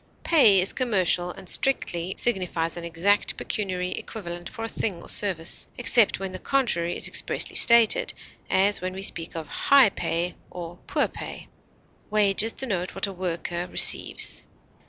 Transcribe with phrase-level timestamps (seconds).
[0.23, 5.67] Pay is commercial and strictly signifies an exact pecuniary equivalent for a thing or service,
[5.77, 8.11] except when the contrary is expressly stated,
[8.49, 11.49] as when we speak of "high pay" or "poor pay."
[12.09, 14.43] Wages denotes what a worker receives.